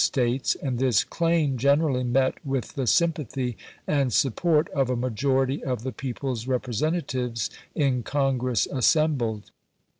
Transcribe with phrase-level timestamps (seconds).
[0.03, 3.55] States, and this claim generally met with the sym pathy
[3.85, 9.51] and support of a majority of the people's representatives in Congress assembled.